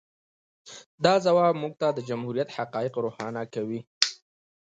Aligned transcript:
د 1.03 1.05
ځواب 1.25 1.53
موږ 1.61 1.73
ته 1.81 1.87
د 1.93 1.99
جمهوریت 2.09 2.49
حقایق 2.57 2.93
روښانه 3.05 3.41
کوي. 3.53 3.79